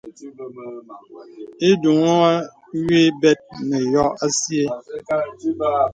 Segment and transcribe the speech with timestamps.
[1.69, 2.31] Ìdùŋùhə
[2.85, 4.65] wì bɛt nə yô asìɛ.